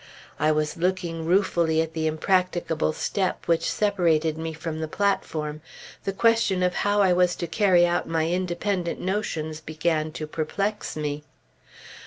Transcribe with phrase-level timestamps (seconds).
[0.39, 5.61] I was looking ruefully at the impracticable step which separated me from the platform.
[6.05, 10.95] The question of how I was to carry out my independent notions began to perplex
[10.95, 11.21] me.